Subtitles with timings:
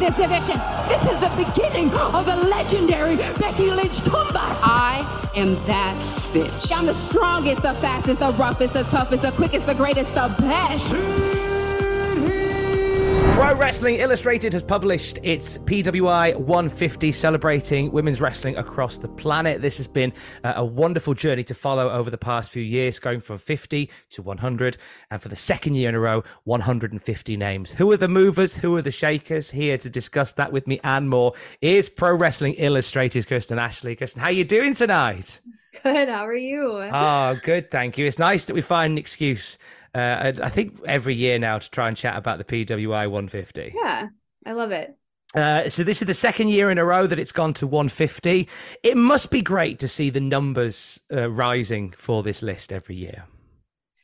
[0.00, 0.58] this division.
[0.88, 4.56] This is the beginning of the legendary Becky Lynch comeback.
[4.62, 5.94] I am that
[6.32, 6.72] bitch.
[6.74, 11.49] I'm the strongest, the fastest, the roughest, the toughest, the quickest, the greatest, the best.
[13.40, 19.62] Pro Wrestling Illustrated has published its PWI 150 celebrating women's wrestling across the planet.
[19.62, 20.12] This has been
[20.44, 24.20] uh, a wonderful journey to follow over the past few years, going from 50 to
[24.20, 24.76] 100,
[25.10, 27.72] and for the second year in a row, 150 names.
[27.72, 28.54] Who are the movers?
[28.54, 29.50] Who are the shakers?
[29.50, 31.32] Here to discuss that with me and more
[31.62, 33.96] is Pro Wrestling Illustrated's Kristen Ashley.
[33.96, 35.40] Kristen, how are you doing tonight?
[35.82, 36.10] Good.
[36.10, 36.72] How are you?
[36.92, 37.70] Oh, good.
[37.70, 38.04] Thank you.
[38.04, 39.56] It's nice that we find an excuse
[39.94, 43.74] uh, I, I think every year now to try and chat about the PWI 150.
[43.74, 44.08] Yeah,
[44.46, 44.96] I love it.
[45.34, 48.48] Uh, so this is the second year in a row that it's gone to 150.
[48.82, 53.24] It must be great to see the numbers uh, rising for this list every year.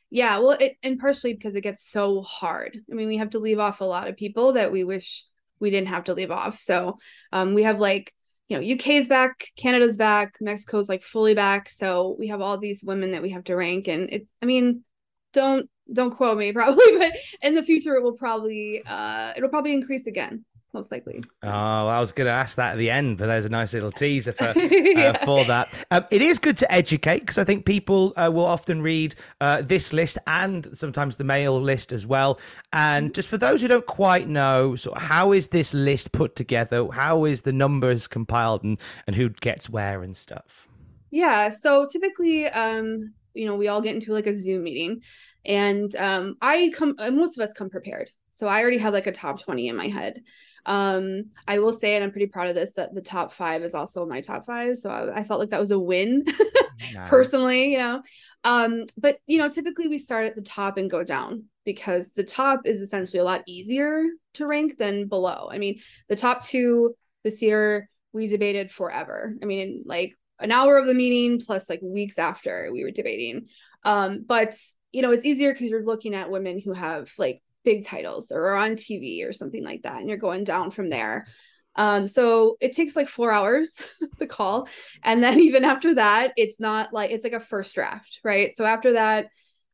[0.09, 2.79] Yeah, well, it, and partially because it gets so hard.
[2.89, 5.25] I mean, we have to leave off a lot of people that we wish
[5.59, 6.57] we didn't have to leave off.
[6.57, 6.95] So
[7.33, 8.13] um, we have like,
[8.47, 11.69] you know, UK's back, Canada's back, Mexico's like fully back.
[11.69, 13.89] So we have all these women that we have to rank.
[13.89, 14.85] And it, I mean,
[15.33, 19.73] don't don't quote me probably but in the future it will probably uh it'll probably
[19.73, 21.21] increase again most likely.
[21.43, 23.91] Oh i was going to ask that at the end but there's a nice little
[23.91, 25.17] teaser for yeah.
[25.21, 25.73] uh, for that.
[25.91, 29.61] Um, it is good to educate because i think people uh, will often read uh,
[29.61, 32.39] this list and sometimes the male list as well.
[32.73, 36.87] And just for those who don't quite know so how is this list put together?
[36.91, 40.67] How is the numbers compiled and and who gets where and stuff?
[41.11, 45.01] Yeah so typically um you know we all get into like a zoom meeting.
[45.45, 48.09] And um i come uh, most of us come prepared.
[48.31, 50.21] So i already have like a top 20 in my head.
[50.65, 53.73] Um i will say and i'm pretty proud of this that the top five is
[53.73, 54.77] also my top five.
[54.77, 56.25] So i, I felt like that was a win
[56.93, 57.09] nice.
[57.09, 58.01] personally you know.
[58.43, 62.23] Um but you know typically we start at the top and go down because the
[62.23, 64.05] top is essentially a lot easier
[64.35, 65.49] to rank than below.
[65.51, 69.35] I mean the top two this year we debated forever.
[69.41, 73.47] I mean like an hour of the meeting plus like weeks after we were debating
[73.83, 74.53] um but
[74.91, 78.47] you know, it's easier because you're looking at women who have like big titles or
[78.47, 81.27] are on TV or something like that, and you're going down from there.
[81.75, 83.69] Um, so it takes like four hours
[84.17, 84.67] the call.
[85.03, 88.51] And then even after that, it's not like it's like a first draft, right?
[88.55, 89.27] So after that,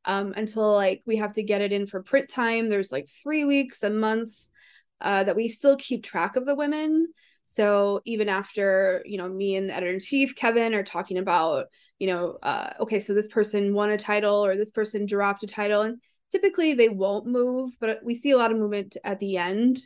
[0.06, 3.46] um, until like we have to get it in for print time, there's like three
[3.46, 4.32] weeks, a month
[5.00, 7.08] uh, that we still keep track of the women.
[7.46, 11.66] So even after, you know, me and the editor in chief, Kevin, are talking about,
[12.00, 15.48] you know, uh, okay, so this person won a title or this person dropped a
[15.48, 15.82] title.
[15.82, 16.02] And
[16.32, 19.80] typically they won't move, but we see a lot of movement at the end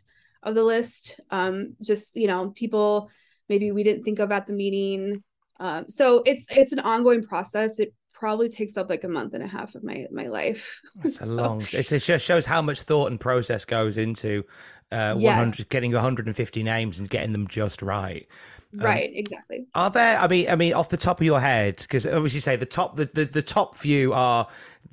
[0.44, 1.20] of the list.
[1.30, 3.10] Um, just, you know, people
[3.50, 5.24] maybe we didn't think of at the meeting.
[5.60, 7.80] Um, so it's it's an ongoing process.
[7.80, 10.82] It probably takes up like a month and a half of my my life.
[10.96, 11.26] That's so.
[11.26, 11.62] a long.
[11.62, 14.44] It just shows how much thought and process goes into
[14.92, 15.38] uh, yes.
[15.38, 18.28] 100, getting 150 names and getting them just right.
[18.74, 19.66] Um, right, exactly.
[19.76, 20.20] Are there?
[20.20, 22.98] I mean, I mean, off the top of your head, because obviously, say the top,
[22.98, 24.48] the, the, the top few are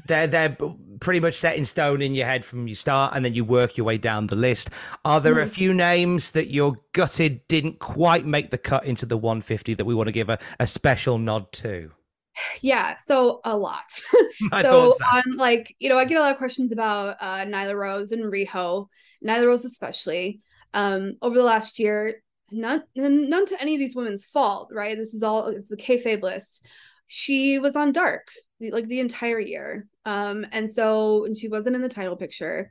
[0.06, 0.56] they're they're
[1.00, 3.76] pretty much set in stone in your head from your start, and then you work
[3.76, 4.70] your way down the list.
[5.04, 5.42] Are there mm.
[5.42, 9.84] a few names that you're gutted didn't quite make the cut into the 150 that
[9.84, 11.90] we want to give a, a special nod to?
[12.62, 13.84] Yeah, so a lot.
[13.90, 17.74] so, so on like you know, I get a lot of questions about uh, Nyla
[17.74, 18.88] Rose and Riho
[19.24, 20.40] Nyla Rose especially,
[20.74, 22.22] um, over the last year,
[22.52, 24.96] none none to any of these women's fault, right?
[24.96, 26.66] This is all it's a kayfabe list.
[27.06, 28.28] She was on dark
[28.60, 32.70] like the entire year, um, and so and she wasn't in the title picture.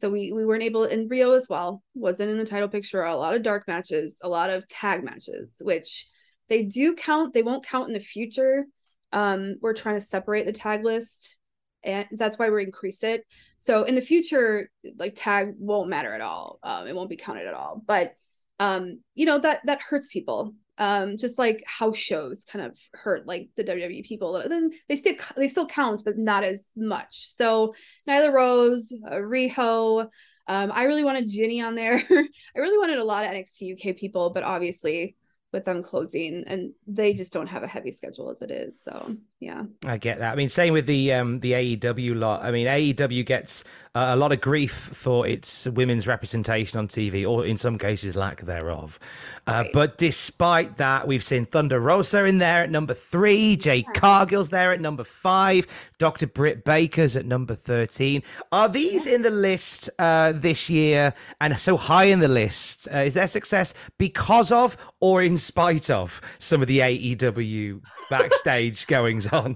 [0.00, 3.02] So we we weren't able in Riho as well wasn't in the title picture.
[3.02, 6.06] A lot of dark matches, a lot of tag matches, which
[6.48, 7.32] they do count.
[7.32, 8.66] They won't count in the future.
[9.14, 11.38] Um, we're trying to separate the tag list
[11.84, 13.24] and that's why we increased it.
[13.58, 16.58] So in the future, like tag won't matter at all.
[16.62, 17.82] Um, it won't be counted at all.
[17.86, 18.14] But
[18.58, 20.54] um, you know that that hurts people.
[20.76, 24.32] Um, just like house shows kind of hurt like the WWE people.
[24.48, 27.36] Then they still they still count, but not as much.
[27.36, 27.74] So
[28.08, 30.08] Nyla Rose, uh, Riho.
[30.46, 32.02] Um, I really wanted Jinny on there.
[32.10, 35.16] I really wanted a lot of NXT UK people, but obviously
[35.54, 39.16] with them closing and they just don't have a heavy schedule as it is so
[39.40, 39.64] yeah.
[39.84, 40.32] I get that.
[40.32, 42.42] I mean same with the um the aew lot.
[42.42, 43.62] I mean aew gets
[43.94, 48.16] uh, a lot of grief for its women's representation on tv or in some cases
[48.16, 48.98] lack thereof.
[49.46, 49.70] Uh, right.
[49.72, 54.72] but despite that we've seen thunder rosa in there at number three jade cargill's there
[54.72, 55.66] at number five
[55.98, 61.12] dr britt baker's at number 13 are these in the list uh this year?
[61.40, 65.90] And so high in the list uh, is their success because of or in spite
[65.90, 67.78] of some of the AEW
[68.08, 69.54] backstage goings on?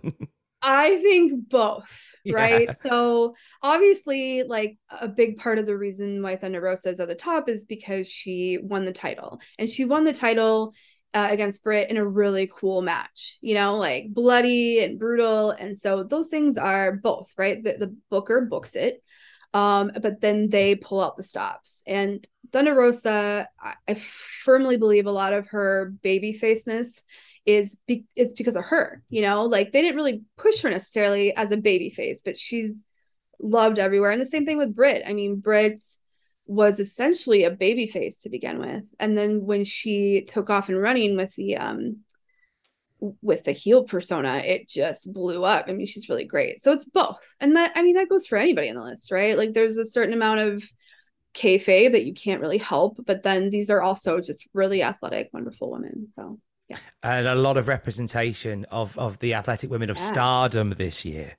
[0.60, 2.68] I think both, right?
[2.68, 2.74] Yeah.
[2.84, 7.14] So obviously, like a big part of the reason why Thunder Rosa is at the
[7.14, 10.74] top is because she won the title, and she won the title
[11.14, 13.38] uh, against Britt in a really cool match.
[13.40, 17.64] You know, like bloody and brutal, and so those things are both right.
[17.64, 19.02] The, the Booker books it,
[19.54, 25.06] um, but then they pull out the stops, and Thunder Rosa, I, I firmly believe
[25.06, 27.02] a lot of her baby faceness
[27.46, 29.02] is be- because of her.
[29.08, 32.84] You know, like they didn't really push her necessarily as a baby face, but she's
[33.40, 34.10] loved everywhere.
[34.10, 35.02] And the same thing with Britt.
[35.06, 35.80] I mean, Britt
[36.46, 40.80] was essentially a baby face to begin with, and then when she took off and
[40.80, 41.98] running with the um
[43.22, 45.66] with the heel persona, it just blew up.
[45.68, 46.62] I mean, she's really great.
[46.62, 47.18] So it's both.
[47.40, 49.36] And that, I mean, that goes for anybody in the list, right?
[49.36, 50.64] Like there's a certain amount of
[51.34, 52.98] kayfabe that you can't really help.
[53.06, 56.08] But then these are also just really athletic, wonderful women.
[56.12, 56.78] So yeah.
[57.02, 60.08] And a lot of representation of of the athletic women of yeah.
[60.08, 61.36] stardom this year.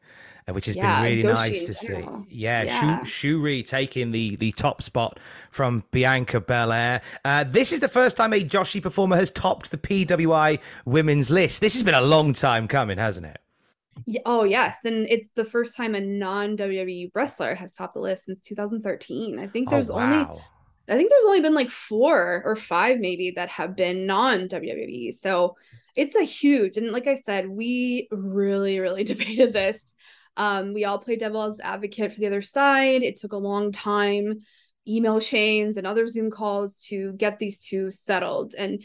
[0.49, 2.05] Uh, which has yeah, been really nice to see.
[2.29, 2.99] Yeah, yeah.
[3.01, 5.19] Syuri taking the the top spot
[5.51, 7.01] from Bianca Belair.
[7.25, 11.61] Uh, this is the first time a Joshi performer has topped the PWI women's list.
[11.61, 13.39] This has been a long time coming, hasn't it?
[14.25, 18.25] Oh yes, and it's the first time a non WWE wrestler has topped the list
[18.25, 19.39] since 2013.
[19.39, 20.29] I think oh, there's oh, wow.
[20.29, 20.41] only
[20.87, 25.13] I think there's only been like four or five maybe that have been non WWE.
[25.13, 25.55] So
[25.95, 29.79] it's a huge and like I said, we really really debated this.
[30.39, 33.03] Um, we all played devil's advocate for the other side.
[33.03, 34.39] It took a long time,
[34.87, 38.55] email chains and other Zoom calls to get these two settled.
[38.57, 38.81] And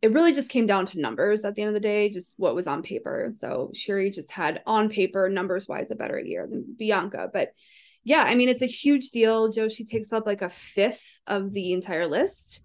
[0.00, 2.54] it really just came down to numbers at the end of the day, just what
[2.54, 3.30] was on paper.
[3.38, 7.28] So Syuri just had on paper, numbers wise, a better year than Bianca.
[7.30, 7.52] But
[8.02, 9.52] yeah, I mean, it's a huge deal.
[9.52, 12.62] Joshi takes up like a fifth of the entire list.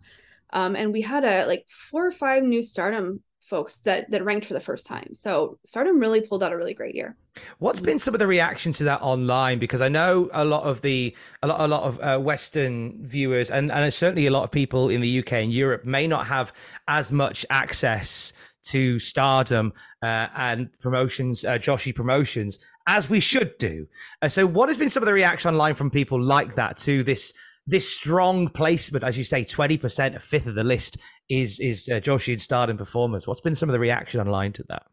[0.51, 4.45] Um, and we had a like four or five new stardom folks that that ranked
[4.45, 5.09] for the first time.
[5.13, 7.17] So Stardom really pulled out a really great year.
[7.57, 9.59] What's been some of the reaction to that online?
[9.59, 13.49] Because I know a lot of the a lot a lot of uh, Western viewers
[13.49, 16.53] and and certainly a lot of people in the UK and Europe may not have
[16.87, 21.57] as much access to Stardom uh, and promotions, uh,
[21.95, 23.87] promotions, as we should do.
[24.21, 27.03] Uh, so, what has been some of the reaction online from people like that to
[27.03, 27.33] this
[27.67, 30.97] this strong placement, as you say, twenty percent, a fifth of the list
[31.29, 33.27] is is uh, Joshi and Stardom performers.
[33.27, 34.83] What's been some of the reaction online to that?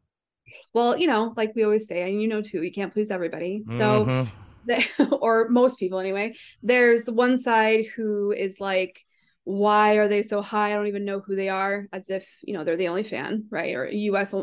[0.74, 3.64] Well, you know, like we always say, and you know too, you can't please everybody.
[3.66, 4.28] So,
[4.68, 5.14] mm-hmm.
[5.20, 6.34] or most people anyway.
[6.62, 9.04] There's one side who is like,
[9.44, 10.72] why are they so high?
[10.72, 13.46] I don't even know who they are, as if you know they're the only fan,
[13.50, 13.74] right?
[13.74, 14.34] Or U.S.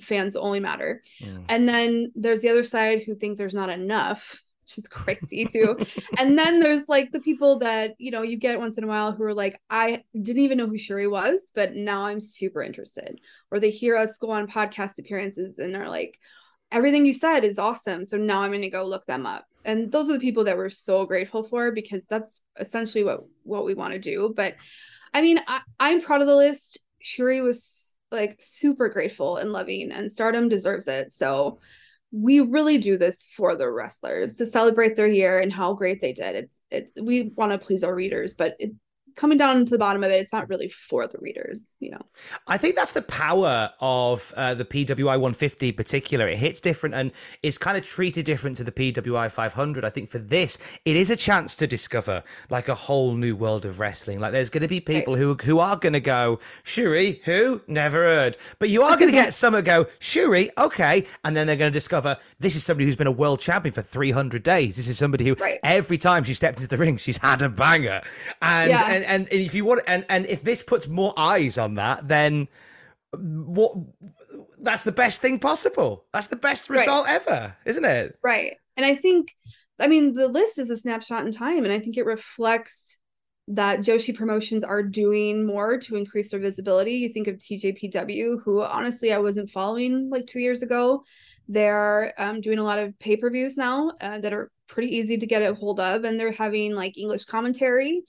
[0.00, 1.02] fans only matter.
[1.22, 1.44] Mm.
[1.48, 5.78] And then there's the other side who think there's not enough which is crazy too.
[6.18, 9.12] and then there's like the people that, you know, you get once in a while
[9.12, 13.20] who are like, I didn't even know who Syuri was, but now I'm super interested.
[13.50, 16.18] Or they hear us go on podcast appearances and are like,
[16.70, 18.04] everything you said is awesome.
[18.04, 19.46] So now I'm going to go look them up.
[19.64, 23.64] And those are the people that we're so grateful for because that's essentially what what
[23.64, 24.32] we want to do.
[24.34, 24.54] But
[25.14, 26.78] I mean, I, I'm proud of the list.
[27.02, 31.12] Syuri was like super grateful and loving, and Stardom deserves it.
[31.12, 31.58] So
[32.10, 36.12] we really do this for the wrestlers to celebrate their year and how great they
[36.12, 36.36] did.
[36.36, 38.72] It's it we want to please our readers, but it,
[39.16, 42.00] coming down to the bottom of it, it's not really for the readers, you know.
[42.46, 46.28] I think that's the power of uh, the PWI 150 in particular.
[46.28, 47.12] It hits different and
[47.42, 49.84] it's kind of treated different to the PWI 500.
[49.84, 53.64] I think for this, it is a chance to discover like a whole new world
[53.64, 54.20] of wrestling.
[54.20, 55.20] Like there's going to be people right.
[55.20, 57.60] who who are going to go, Syuri, who?
[57.66, 58.36] Never heard.
[58.58, 61.06] But you are going to get some go, Syuri, okay.
[61.24, 63.82] And then they're going to discover this is somebody who's been a world champion for
[63.82, 64.76] 300 days.
[64.76, 65.58] This is somebody who right.
[65.62, 68.02] every time she stepped into the ring, she's had a banger.
[68.42, 68.86] And, yeah.
[68.86, 72.48] and and if you want and and if this puts more eyes on that, then
[73.12, 73.74] what?
[74.60, 76.04] That's the best thing possible.
[76.12, 77.14] That's the best result right.
[77.14, 78.18] ever, isn't it?
[78.22, 78.56] Right.
[78.76, 79.34] And I think,
[79.78, 82.98] I mean, the list is a snapshot in time, and I think it reflects
[83.48, 86.92] that Joshi promotions are doing more to increase their visibility.
[86.92, 91.02] You think of TJPW, who honestly I wasn't following like two years ago.
[91.48, 95.16] They're um, doing a lot of pay per views now uh, that are pretty easy
[95.16, 98.02] to get a hold of, and they're having like English commentary.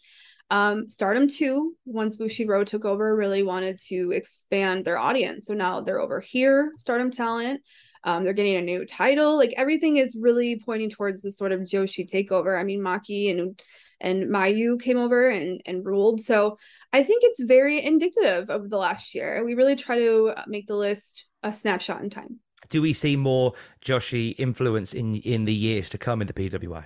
[0.51, 5.45] Um, Stardom 2, once Bushiroad took over, really wanted to expand their audience.
[5.45, 7.61] So now they're over here, Stardom Talent.
[8.03, 9.37] Um, they're getting a new title.
[9.37, 12.59] Like everything is really pointing towards this sort of Joshi takeover.
[12.59, 13.61] I mean, Maki and
[14.01, 16.21] and Mayu came over and and ruled.
[16.21, 16.57] So
[16.93, 19.43] I think it's very indicative of the last year.
[19.45, 22.39] We really try to make the list a snapshot in time.
[22.69, 23.53] Do we see more
[23.83, 26.85] Joshi influence in in the years to come in the PWI?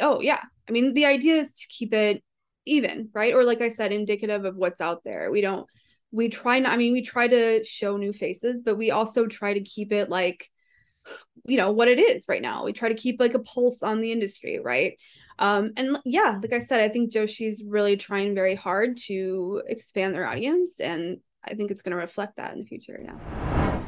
[0.00, 0.40] Oh yeah.
[0.68, 2.24] I mean, the idea is to keep it
[2.66, 3.34] even, right?
[3.34, 5.30] Or like I said, indicative of what's out there.
[5.30, 5.66] We don't
[6.10, 9.54] we try not I mean, we try to show new faces, but we also try
[9.54, 10.50] to keep it like
[11.44, 12.64] you know what it is right now.
[12.64, 14.98] We try to keep like a pulse on the industry, right?
[15.38, 20.14] Um, and yeah, like I said, I think Joshi's really trying very hard to expand
[20.14, 23.00] their audience, and I think it's going to reflect that in the future.
[23.02, 23.80] Yeah.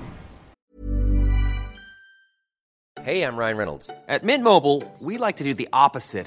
[3.03, 3.91] Hey, I'm Ryan Reynolds.
[4.09, 6.27] At Mint Mobile, we like to do the opposite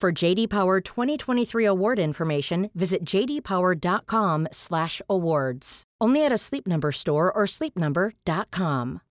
[0.00, 5.82] For JD Power 2023 award information, visit jdpower.com/awards.
[6.00, 9.02] Only at a Sleep Number store or sleepnumber.com.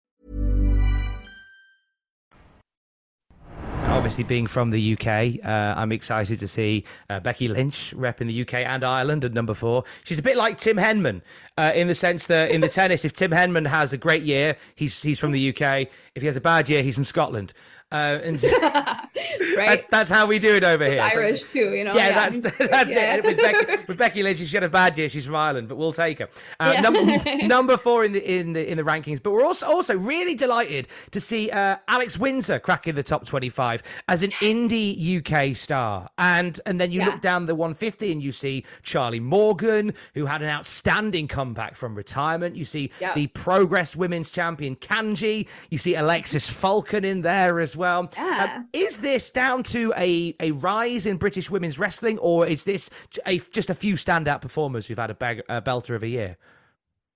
[3.89, 8.27] Obviously, being from the UK, uh, I'm excited to see uh, Becky Lynch rep in
[8.27, 9.83] the UK and Ireland at number four.
[10.05, 11.21] She's a bit like Tim Henman
[11.57, 14.55] uh, in the sense that in the tennis, if Tim Henman has a great year,
[14.75, 15.87] he's he's from the UK.
[16.15, 17.53] If he has a bad year, he's from Scotland.
[17.91, 19.09] Uh, and right.
[19.55, 21.01] that, that's how we do it over It's here.
[21.01, 21.95] Irish too, you know.
[21.95, 23.15] Yeah, that's that's Yeah.
[23.15, 23.23] it.
[23.25, 25.09] With Becky, with Becky Lynch, she had a bad year.
[25.09, 26.29] She's from Ireland, but we'll take her.
[26.59, 26.81] Uh, Yeah.
[26.81, 29.21] number, number four in the in the in the rankings.
[29.21, 33.81] But we're also also really delighted to see uh, Alex Windsor cracking the top twenty-five
[34.07, 36.09] as an indie UK star.
[36.19, 37.07] And and then you Yeah.
[37.07, 41.75] look down the one fifty and you see Charlie Morgan, who had an outstanding comeback
[41.75, 42.55] from retirement.
[42.55, 43.15] You see Yeah.
[43.15, 45.47] the Progress Women's Champion Kanji.
[45.71, 47.78] You see Alexis Falcon in there as well.
[48.15, 48.49] Yeah.
[48.57, 52.89] Uh, is this down to a, a rise in British women's wrestling, or is this
[53.25, 56.37] a, just a few standout performers who've had a, bag, a belter of a year?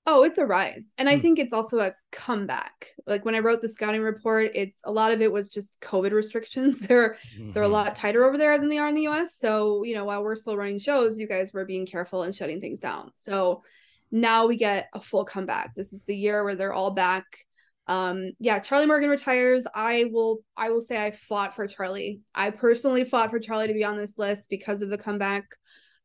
[0.05, 0.91] Oh, it's a rise.
[0.97, 1.21] And I Hmm.
[1.21, 2.89] think it's also a comeback.
[3.07, 6.11] Like when I wrote the scouting report, it's a lot of it was just COVID
[6.11, 6.79] restrictions.
[6.87, 7.17] They're
[7.53, 7.71] they're a Mm-hmm.
[7.71, 9.35] lot tighter over there than they are in the US.
[9.39, 12.59] So, you know, while we're still running shows, you guys were being careful and shutting
[12.59, 13.11] things down.
[13.15, 13.63] So
[14.11, 15.73] now we get a full comeback.
[15.75, 17.45] This is the year where they're all back.
[17.87, 19.63] Um, yeah, Charlie Morgan retires.
[19.73, 22.21] I will I will say I fought for Charlie.
[22.33, 25.45] I personally fought for Charlie to be on this list because of the comeback.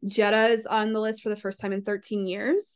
[0.04, 2.70] Jetta is on the list for the first time in 13 years,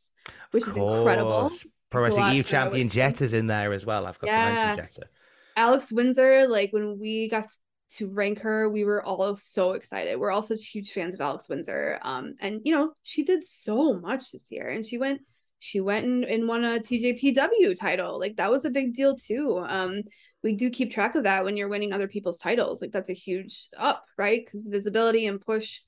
[0.51, 1.51] which is incredible.
[1.89, 2.89] Pro Wrestling to champion.
[2.89, 4.07] Jetta's in there as well.
[4.07, 5.07] I've got to mention Jetta.
[5.55, 7.47] Alex Windsor, like when we got
[7.95, 10.19] to rank her, we were all so excited.
[10.19, 11.99] We're all such huge fans of Alex Windsor.
[12.01, 15.21] Um, and you know, she did so much this year, and she went,
[15.63, 18.19] she went and, and won a TJPW title.
[18.19, 19.63] Like that was a big deal too.
[19.65, 20.01] Um,
[20.43, 22.81] we do keep track of that when you're winning other people's titles.
[22.81, 24.41] Like that's a huge up, right?
[24.45, 25.79] Because visibility and push.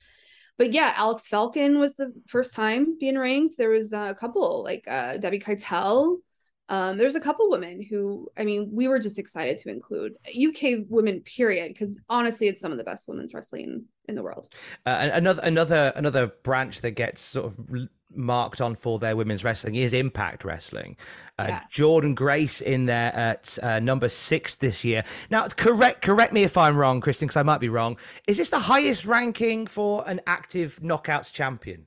[0.57, 3.57] But yeah, Alex Falcon was the first time being ranked.
[3.57, 6.19] There was a couple like uh Debbie Keitel
[6.69, 10.85] Um, there's a couple women who, I mean, we were just excited to include UK
[10.89, 14.49] women, period, because honestly, it's some of the best women's wrestling in the world.
[14.85, 19.75] Uh, another another another branch that gets sort of marked on for their women's wrestling
[19.75, 20.95] is Impact Wrestling.
[21.37, 21.61] Uh, yeah.
[21.71, 25.03] Jordynne Grace in there at uh, number six this year.
[25.29, 27.97] Now, correct correct me if I'm wrong, Kristen, because I might be wrong.
[28.27, 31.85] Is this the highest ranking for an active knockouts champion?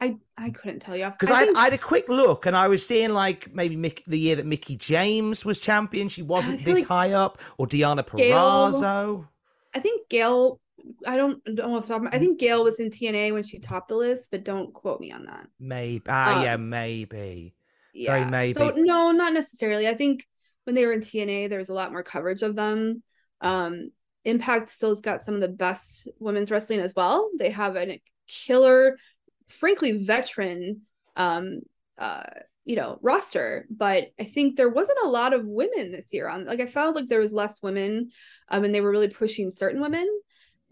[0.00, 1.56] I I couldn't tell you because I, I, think...
[1.56, 4.46] I, had a quick look and I was seeing like maybe Mick, the year that
[4.46, 9.26] Mickie James was champion, she wasn't this like high up, or Deonna Purrazzo.
[9.74, 10.60] I think Gail.
[11.06, 13.88] I don't don't know if I I think Gail was in TNA when she topped
[13.88, 15.48] the list, but don't quote me on that.
[15.58, 17.54] Maybe ah um, yeah maybe
[17.92, 19.88] yeah Very maybe so no not necessarily.
[19.88, 20.26] I think
[20.64, 23.02] when they were in TNA there was a lot more coverage of them.
[23.40, 23.90] Um,
[24.24, 27.30] Impact still's got some of the best women's wrestling as well.
[27.38, 28.98] They have a killer
[29.48, 30.82] frankly veteran
[31.16, 31.60] um
[31.98, 32.22] uh
[32.64, 36.44] you know roster but i think there wasn't a lot of women this year on
[36.44, 38.10] like i felt like there was less women
[38.50, 40.06] um and they were really pushing certain women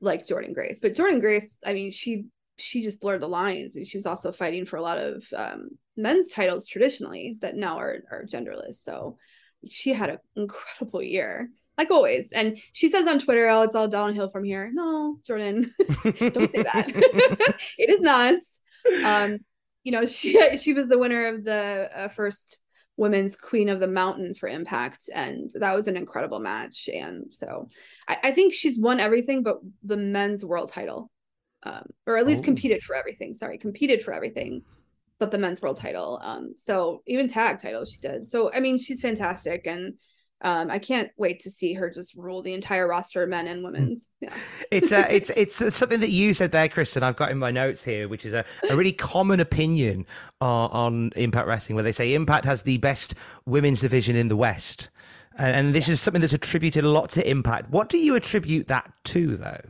[0.00, 2.26] like jordynne grace but jordynne grace i mean she
[2.58, 5.68] she just blurred the lines and she was also fighting for a lot of um,
[5.96, 9.18] men's titles traditionally that now are, are genderless so
[9.68, 12.32] she had an incredible year like always.
[12.32, 15.70] And she says on Twitter, "Oh, it's all downhill from here." No, jordan
[16.04, 16.86] don't say that.
[17.78, 18.36] it is not
[19.04, 19.38] um,
[19.84, 22.58] you know, she she was the winner of the uh, first
[22.96, 27.68] women's queen of the mountain for impact and that was an incredible match and so
[28.08, 31.10] i, I think she's won everything but the men's world title
[31.62, 32.44] um, or at least oh.
[32.44, 34.62] competed for everything sorry competed for everything
[35.18, 38.78] but the men's world title um, so even tag title she did so i mean
[38.78, 39.94] she's fantastic and
[40.42, 43.64] um, I can't wait to see her just rule the entire roster of men and
[43.64, 44.08] women's.
[44.20, 44.34] Yeah.
[44.70, 47.02] it's uh, it's it's something that you said there, Kristen.
[47.02, 50.06] I've got in my notes here, which is a, a really common opinion
[50.40, 53.14] on, on Impact Wrestling, where they say Impact has the best
[53.44, 54.90] women's division in the West,
[55.36, 57.70] and, and this is something that's attributed a lot to Impact.
[57.70, 59.60] What do you attribute that to, though?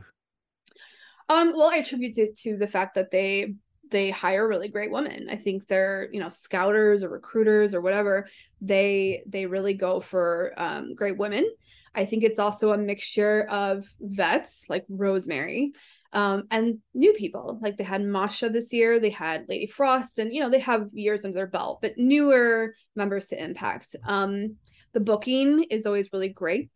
[1.29, 3.55] Um, well, I attribute it to the fact that they
[3.91, 5.27] they hire really great women.
[5.29, 8.27] I think they're, you know, scouters or recruiters or whatever.
[8.61, 11.49] They they really go for um, great women.
[11.95, 15.71] I think it's also a mixture of vets like Rosemary
[16.13, 17.57] um, and new people.
[17.61, 20.87] Like they had Masha this year, they had Lady Frost, and you know they have
[20.93, 23.95] years under their belt, but newer members to Impact.
[24.05, 24.57] Um,
[24.93, 26.69] the booking is always really great.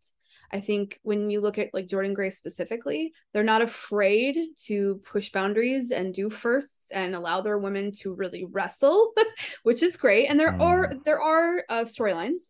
[0.52, 4.36] I think when you look at like Jordynne Grace specifically, they're not afraid
[4.66, 9.12] to push boundaries and do firsts and allow their women to really wrestle,
[9.62, 10.26] which is great.
[10.26, 10.60] And there mm.
[10.60, 12.42] are there are uh, storylines,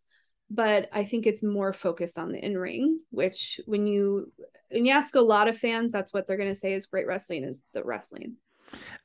[0.49, 2.99] but I think it's more focused on the in ring.
[3.09, 4.31] Which when you
[4.69, 7.07] when you ask a lot of fans, that's what they're going to say is great
[7.07, 8.35] wrestling is the wrestling.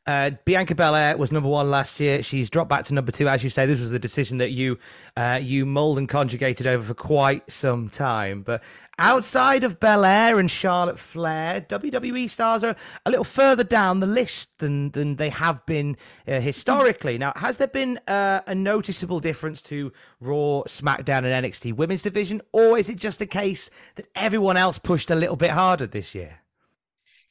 [0.08, 2.22] Uh, Bianca Belair was number one last year.
[2.22, 3.28] She's dropped back to number two.
[3.28, 4.78] As you say, this was a decision that you
[5.18, 8.40] uh, you mold and conjugated over for quite some time.
[8.40, 8.62] But
[8.98, 14.58] outside of Belair and Charlotte Flair, WWE stars are a little further down the list
[14.60, 17.18] than than they have been uh, historically.
[17.18, 22.40] Now, has there been uh, a noticeable difference to Raw, SmackDown, and NXT Women's Division,
[22.52, 26.14] or is it just a case that everyone else pushed a little bit harder this
[26.14, 26.40] year?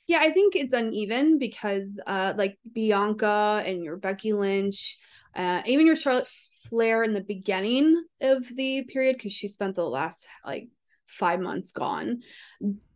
[0.08, 4.98] Yeah, I think it's uneven because uh like Bianca and your Becky Lynch,
[5.36, 6.28] uh even your Charlotte
[6.70, 10.70] Flair in the beginning of the period because she spent the last like
[11.08, 12.22] five months gone.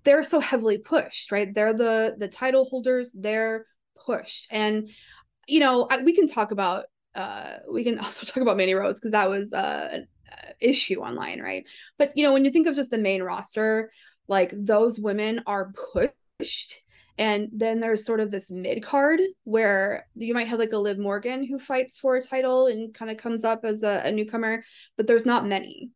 [0.03, 1.53] They're so heavily pushed, right?
[1.53, 3.11] They're the the title holders.
[3.13, 3.65] They're
[4.05, 4.89] pushed, and
[5.47, 9.11] you know we can talk about uh we can also talk about Mandy Rose because
[9.11, 10.07] that was uh, an
[10.59, 11.65] issue online, right?
[11.97, 13.91] But you know when you think of just the main roster,
[14.27, 16.80] like those women are pushed
[17.17, 20.97] and then there's sort of this mid card where you might have like a Liv
[20.97, 24.63] Morgan who fights for a title and kind of comes up as a, a newcomer,
[24.97, 25.91] but there's not many.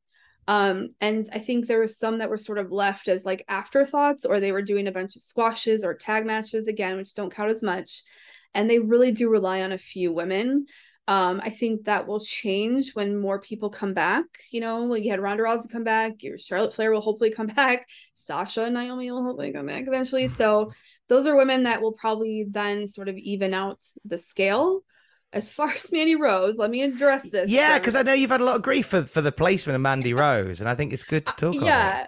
[0.47, 4.25] Um, and I think there were some that were sort of left as like afterthoughts,
[4.25, 7.51] or they were doing a bunch of squashes or tag matches again, which don't count
[7.51, 8.03] as much.
[8.53, 10.67] And they really do rely on a few women.
[11.07, 14.25] Um, I think that will change when more people come back.
[14.49, 17.47] You know, like you had Ronda Rousey come back, your Charlotte Flair will hopefully come
[17.55, 20.27] back, Sasha and Naomi will hopefully come back eventually.
[20.27, 20.71] So
[21.07, 24.81] those are women that will probably then sort of even out the scale.
[25.31, 27.49] As far as Mandy Rose, let me address this.
[27.49, 29.81] Yeah, because I know you've had a lot of grief for, for the placement of
[29.81, 32.07] Mandy Rose, and I think it's good to uh, talk uh, Yeah.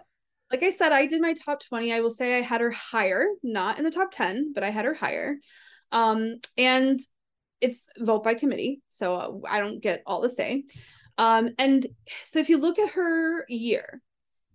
[0.50, 1.92] Like I said, I did my top 20.
[1.94, 4.86] I will say I had her higher, not in the top 10, but I had
[4.86, 5.36] her higher.
[5.92, 7.02] Um, and
[7.62, 10.64] it's vote by committee, so uh, I don't get all the say.
[11.18, 11.86] Um, and
[12.26, 14.02] so if you look at her year,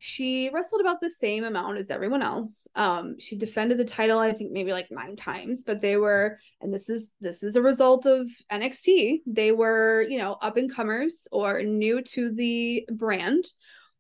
[0.05, 2.67] she wrestled about the same amount as everyone else.
[2.75, 6.75] Um, she defended the title, I think maybe like nine times, but they were, and
[6.75, 9.19] this is this is a result of NXT.
[9.27, 13.45] They were, you know, up and comers or new to the brand,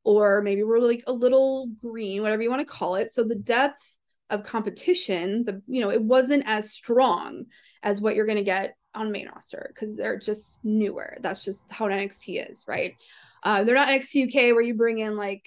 [0.03, 3.13] or maybe we're like a little green, whatever you want to call it.
[3.15, 3.97] So the depth
[4.29, 7.45] of competition, the you know, it wasn't as strong
[7.85, 11.17] as what you're gonna get on main roster because they're just newer.
[11.21, 12.95] That's just how NXT is, right?
[13.43, 15.47] Uh, they're not NXT UK where you bring in like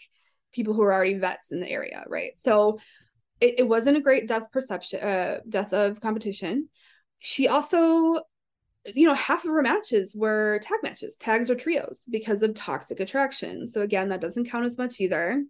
[0.52, 2.32] people who are already vets in the area, right?
[2.38, 2.80] So
[3.40, 6.70] it, it wasn't a great death perception, uh, death of competition.
[7.20, 8.22] She also,
[8.86, 13.00] you know, half of her matches were tag matches, tags or trios because of toxic
[13.00, 13.68] attraction.
[13.68, 15.44] So again, that doesn't count as much either.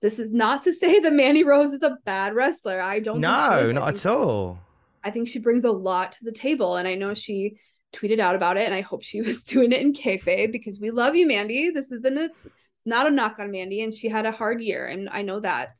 [0.00, 2.80] This is not to say that Mandy Rose is a bad wrestler.
[2.80, 3.20] I don't.
[3.20, 4.60] No, not at all.
[5.08, 7.56] I think she brings a lot to the table, and I know she
[7.94, 10.90] tweeted out about it, and I hope she was doing it in kayfabe because we
[10.90, 11.70] love you, Mandy.
[11.70, 12.32] This isn't
[12.84, 15.70] not a knock on Mandy, and she had a hard year, and I know that.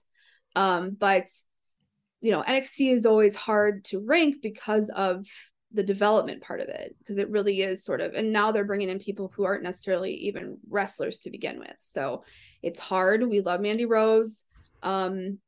[0.57, 1.27] Um, but
[2.21, 5.27] you know, NXT is always hard to rank because of
[5.73, 8.89] the development part of it, because it really is sort of, and now they're bringing
[8.89, 11.77] in people who aren't necessarily even wrestlers to begin with.
[11.79, 12.25] So
[12.63, 13.29] it's hard.
[13.29, 14.43] We love Mandy Rose.
[14.83, 15.39] Um,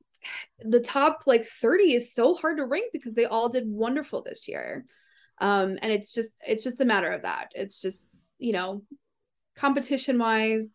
[0.60, 4.48] the top like 30 is so hard to rank because they all did wonderful this
[4.48, 4.84] year.
[5.40, 7.52] Um, and it's just, it's just a matter of that.
[7.54, 8.00] It's just,
[8.38, 8.82] you know,
[9.56, 10.70] competition wise,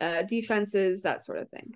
[0.00, 1.74] uh, defenses, that sort of thing.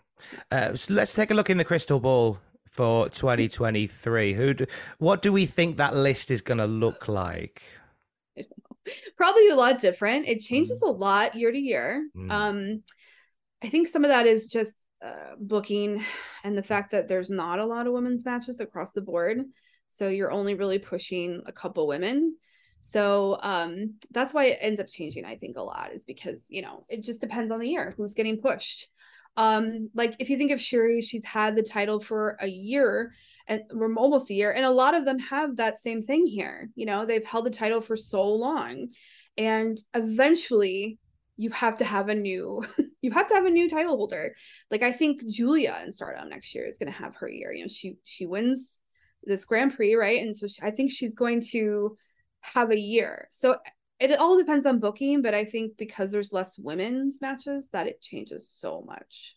[0.50, 2.38] Uh, so let's take a look in the crystal ball
[2.70, 4.34] for 2023.
[4.34, 4.54] Who?
[4.54, 4.66] Do,
[4.98, 7.62] what do we think that list is going to look like?
[9.16, 10.26] Probably a lot different.
[10.26, 10.88] It changes mm.
[10.88, 12.08] a lot year to year.
[12.16, 12.30] Mm.
[12.30, 12.82] Um,
[13.62, 16.04] I think some of that is just uh, booking
[16.44, 19.42] and the fact that there's not a lot of women's matches across the board.
[19.90, 22.36] So you're only really pushing a couple women.
[22.82, 26.62] So um, that's why it ends up changing, I think, a lot is because, you
[26.62, 28.88] know, it just depends on the year who's getting pushed.
[29.36, 33.12] Um, like if you think of Syuri, she's had the title for a year
[33.46, 33.62] and
[33.96, 36.70] almost a year, and a lot of them have that same thing here.
[36.74, 38.88] You know, they've held the title for so long,
[39.36, 40.98] and eventually
[41.38, 42.62] you have to have a new
[43.00, 44.34] you have to have a new title holder.
[44.70, 47.52] Like I think Julia in Stardom next year is going to have her year.
[47.52, 48.80] You know, she she wins
[49.22, 50.20] this Grand Prix, right?
[50.20, 51.96] And so she, I think she's going to
[52.40, 53.28] have a year.
[53.30, 53.56] So
[54.00, 58.00] it all depends on booking, but I think because there's less women's matches, that it
[58.00, 59.36] changes so much.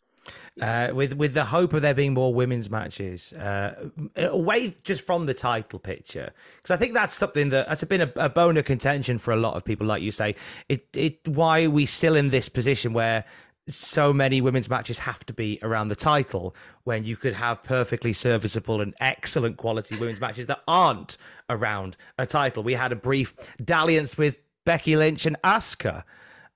[0.61, 5.25] Uh, with with the hope of there being more women's matches, uh, away just from
[5.25, 8.65] the title picture, because I think that's something that that's been a, a bone of
[8.65, 9.87] contention for a lot of people.
[9.87, 10.35] Like you say,
[10.69, 13.23] it it why are we still in this position where
[13.67, 18.13] so many women's matches have to be around the title when you could have perfectly
[18.13, 21.17] serviceable and excellent quality women's matches that aren't
[21.49, 22.63] around a title.
[22.63, 26.03] We had a brief dalliance with Becky Lynch and Asuka.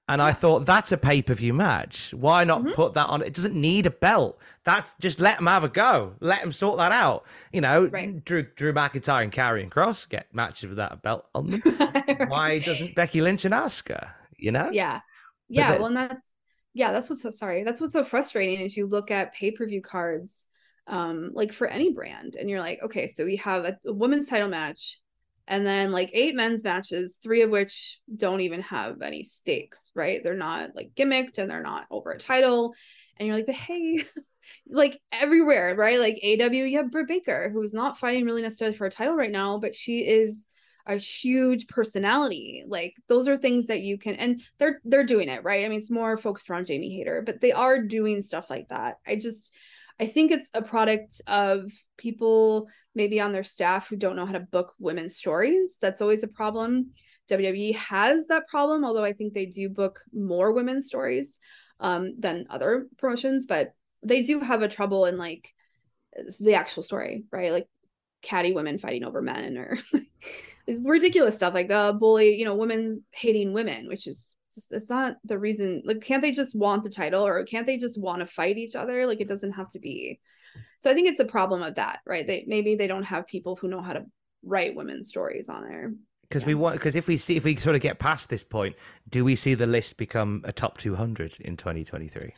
[0.08, 2.14] And I thought that's a pay per view match.
[2.14, 2.74] Why not mm-hmm.
[2.74, 3.24] put that on?
[3.24, 4.40] It doesn't need a belt.
[4.64, 6.14] That's just let them have a go.
[6.20, 7.26] Let them sort that out.
[7.52, 8.24] You know, right.
[8.24, 11.64] Drew Drew McIntyre and Karrion Kross get matches without a belt on them.
[11.80, 12.30] right.
[12.30, 14.12] Why doesn't Becky Lynch and Asuka?
[14.38, 14.70] You know?
[14.70, 15.00] Yeah,
[15.50, 15.78] yeah.
[15.78, 16.26] Well, and that's
[16.76, 17.64] yeah, that's what's so sorry.
[17.64, 20.30] That's what's so frustrating is you look at pay-per-view cards
[20.88, 24.30] um like for any brand and you're like, okay, so we have a, a women's
[24.30, 25.00] title match
[25.48, 30.22] and then like eight men's matches, three of which don't even have any stakes, right?
[30.24, 32.74] They're not like gimmicked and they're not over a title.
[33.18, 34.04] And you're like, but hey,
[34.68, 36.00] like everywhere, right?
[36.00, 39.32] Like AW, you have Britt Baker, who's not fighting really necessarily for a title right
[39.32, 40.46] now, but she is
[40.88, 45.44] a huge personality like those are things that you can and they're they're doing it
[45.44, 48.68] right i mean it's more focused around jamie hayter but they are doing stuff like
[48.70, 49.52] that i just
[50.00, 54.34] i think it's a product of people maybe on their staff who don't know how
[54.34, 55.78] to book women's stories.
[55.82, 56.92] That's always a problem.
[57.30, 61.38] Wwe has that problem although i think they do book more women's stories
[61.80, 65.52] um, than other promotions but they do have a trouble in like
[66.40, 67.52] the actual story right?
[67.52, 67.68] Like
[68.22, 69.78] catty women fighting over men or
[70.68, 75.18] ridiculous stuff like the bully, you know, women hating women, which is just it's not
[75.24, 75.84] the reason.
[75.86, 78.76] Like, can't they just want the title or can't they just want to fight each
[78.76, 79.06] other?
[79.06, 80.20] Like, it doesn't have to be.
[80.82, 82.26] So I think it's a problem of that, right?
[82.26, 84.06] They maybe they don't have people who know how to
[84.44, 85.94] write women's stories on there.
[86.24, 86.48] Because yeah.
[86.48, 88.76] we want, because if we see, if we sort of get past this point,
[89.10, 92.34] do we see the list become a top 200 in 2023?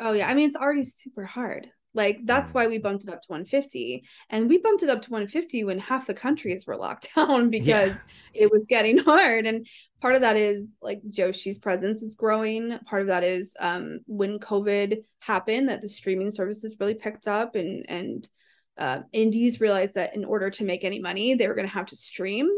[0.00, 1.68] Oh yeah, I mean it's already super hard.
[1.94, 2.54] Like that's mm.
[2.54, 4.04] why we bumped it up to 150.
[4.30, 7.92] And we bumped it up to 150 when half the countries were locked down because
[7.92, 8.42] yeah.
[8.42, 9.46] it was getting hard.
[9.46, 9.66] And
[10.00, 12.78] part of that is like Joshi's presence is growing.
[12.86, 17.54] Part of that is um, when COVID happened, that the streaming services really picked up
[17.54, 18.28] and and
[18.78, 21.86] uh, indies realized that in order to make any money, they were going to have
[21.86, 22.48] to stream.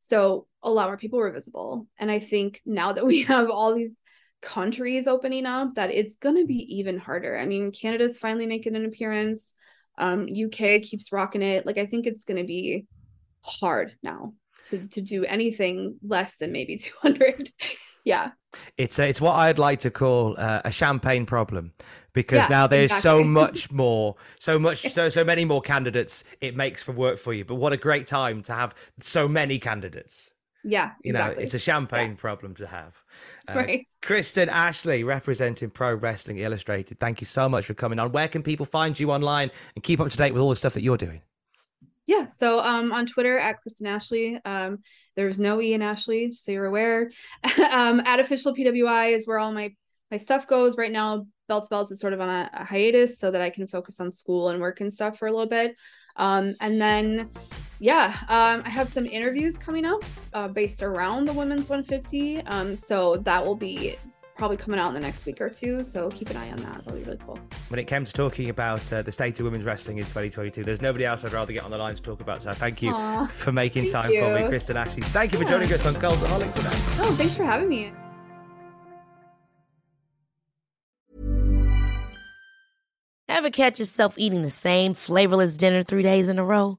[0.00, 1.86] So a lot more people were visible.
[1.98, 3.94] And I think now that we have all these
[4.42, 7.38] countries opening up that it's going to be even harder.
[7.38, 9.46] I mean, Canada's finally making an appearance.
[9.98, 11.66] Um, UK keeps rocking it.
[11.66, 12.86] Like I think it's going to be
[13.42, 17.50] hard now to to do anything less than maybe 200.
[18.04, 18.32] yeah.
[18.78, 21.72] It's a, it's what I'd like to call uh, a champagne problem
[22.12, 26.24] because Yeah, now there's so much more, so much, so so many more candidates.
[26.40, 27.44] It makes for work for you.
[27.44, 30.32] But what a great time to have so many candidates.
[30.70, 32.94] Yeah, You know, it's a champagne problem to have.
[33.48, 33.86] Uh, Right.
[34.02, 37.00] Kristen Ashley, representing Pro Wrestling Illustrated.
[37.00, 38.12] Thank you so much for coming on.
[38.12, 40.74] Where can people find you online and keep up to date with all the stuff
[40.74, 41.22] that you're doing?
[42.04, 44.38] Yeah, so um on Twitter at Kristen Ashley.
[44.44, 44.78] Um
[45.16, 47.10] there's no in Ashley, just so you're aware.
[47.72, 49.74] um at official PWI is where all my
[50.10, 51.26] my stuff goes right now.
[51.48, 54.00] Belt to Bells is sort of on a, a hiatus so that I can focus
[54.00, 55.76] on school and work and stuff for a little bit.
[56.16, 57.30] Um and then
[57.80, 62.40] yeah, um I have some interviews coming up uh based around the women's 150.
[62.42, 63.96] Um so that will be
[64.38, 65.82] probably coming out in the next week or two.
[65.82, 66.84] So keep an eye on that.
[66.84, 67.38] That'll be really cool.
[67.68, 70.80] When it came to talking about uh, the state of women's wrestling in 2022, there's
[70.80, 72.40] nobody else I'd rather get on the line to talk about.
[72.40, 74.48] So thank you Aw, for making thank time for me.
[74.48, 75.02] Kristen Ashley.
[75.02, 76.68] Thank you for joining us on Cultaholic today.
[77.00, 77.92] Oh, thanks for having me.
[83.28, 86.78] Ever catch yourself eating the same flavorless dinner three days in a row?